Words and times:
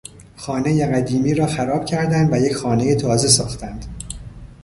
خانهی 0.35 0.85
قدیمی 0.85 1.33
را 1.33 1.45
خراب 1.45 1.85
کردند 1.85 2.33
و 2.33 2.37
یک 2.37 2.55
خانهی 2.55 2.95
تازه 2.95 3.27
ساختند. 3.27 3.85